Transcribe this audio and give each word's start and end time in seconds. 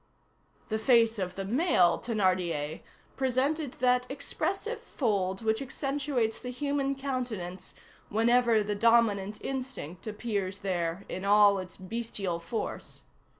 The 0.69 0.79
face 0.79 1.19
of 1.19 1.35
the 1.35 1.45
male 1.45 1.99
Thénardier 1.99 2.81
presented 3.17 3.73
that 3.73 4.09
expressive 4.09 4.79
fold 4.81 5.43
which 5.43 5.61
accentuates 5.61 6.41
the 6.41 6.49
human 6.49 6.95
countenance 6.95 7.75
whenever 8.09 8.63
the 8.63 8.73
dominant 8.73 9.39
instinct 9.43 10.07
appears 10.07 10.57
there 10.65 11.05
in 11.07 11.23
all 11.23 11.59
its 11.59 11.77
bestial 11.77 12.39
force. 12.39 13.01